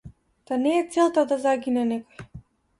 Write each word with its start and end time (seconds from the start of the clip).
Та 0.43 0.57
не 0.57 0.79
е 0.79 0.87
целта 0.95 1.25
да 1.33 1.39
загине 1.45 1.87
некој! 1.95 2.29